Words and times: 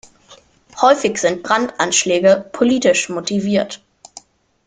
Häufig 0.81 1.19
sind 1.19 1.43
Brandanschläge 1.43 2.49
politisch 2.53 3.09
motiviert. 3.09 3.83